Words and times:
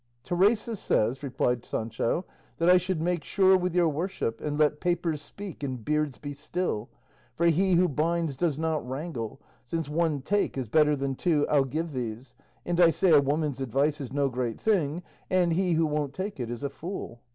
"Teresa 0.23 0.75
says," 0.75 1.21
replied 1.21 1.63
Sancho, 1.63 2.25
"that 2.57 2.67
I 2.67 2.77
should 2.77 2.99
make 2.99 3.23
sure 3.23 3.55
with 3.55 3.75
your 3.75 3.87
worship, 3.87 4.41
and 4.41 4.57
'let 4.57 4.79
papers 4.79 5.21
speak 5.21 5.61
and 5.61 5.85
beards 5.85 6.17
be 6.17 6.33
still,' 6.33 6.89
for 7.35 7.45
'he 7.45 7.73
who 7.75 7.87
binds 7.87 8.35
does 8.35 8.57
not 8.57 8.83
wrangle,' 8.89 9.39
since 9.63 9.89
one 9.89 10.23
'take' 10.23 10.57
is 10.57 10.67
better 10.67 10.95
than 10.95 11.13
two 11.13 11.47
'I'll 11.49 11.65
give 11.65 11.91
thee's;' 11.91 12.33
and 12.65 12.81
I 12.81 12.89
say 12.89 13.11
a 13.11 13.21
woman's 13.21 13.61
advice 13.61 14.01
is 14.01 14.11
no 14.11 14.27
great 14.27 14.59
thing, 14.59 15.03
and 15.29 15.53
he 15.53 15.73
who 15.73 15.85
won't 15.85 16.15
take 16.15 16.39
it 16.39 16.49
is 16.49 16.63
a 16.63 16.69
fool." 16.71 17.19